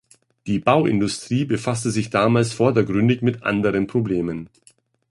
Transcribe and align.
Die 0.47 0.57
Bauindustrie 0.57 1.45
befasste 1.45 1.91
sich 1.91 2.09
damals 2.09 2.53
vordergründig 2.53 3.21
mit 3.21 3.43
anderen 3.43 3.85
Problemen. 3.85 4.49